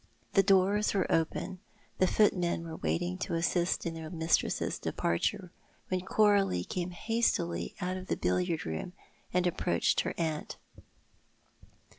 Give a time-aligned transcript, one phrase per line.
[0.33, 1.59] The doors were open,
[1.99, 5.51] the footmen were waiting to assist in their mistress's dejiarture,
[5.89, 8.93] when Coral e came hastily out of the billiard room
[9.31, 10.57] and aiiproached her aunt.